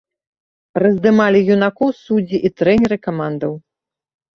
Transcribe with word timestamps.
Раздымалі 0.83 1.41
юнакоў 1.57 1.95
суддзі 2.03 2.37
і 2.47 2.55
трэнеры 2.59 3.03
камандаў. 3.09 3.53